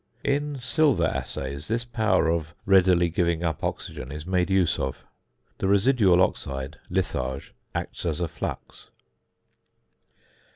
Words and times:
In 0.23 0.57
silver 0.59 1.05
assays 1.05 1.67
this 1.67 1.85
power 1.85 2.27
of 2.27 2.55
readily 2.65 3.07
giving 3.07 3.43
up 3.43 3.63
oxygen 3.63 4.11
is 4.11 4.25
made 4.25 4.49
use 4.49 4.79
of. 4.79 5.05
The 5.59 5.67
residual 5.67 6.23
oxide 6.23 6.79
(litharge) 6.89 7.53
acts 7.75 8.07
as 8.07 8.19
a 8.19 8.27
flux. 8.27 8.89